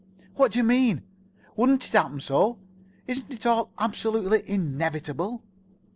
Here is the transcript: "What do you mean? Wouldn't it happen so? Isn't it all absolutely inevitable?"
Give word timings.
"What 0.33 0.51
do 0.51 0.57
you 0.57 0.63
mean? 0.63 1.03
Wouldn't 1.55 1.85
it 1.85 1.91
happen 1.91 2.19
so? 2.21 2.57
Isn't 3.05 3.31
it 3.31 3.45
all 3.45 3.71
absolutely 3.77 4.41
inevitable?" 4.49 5.43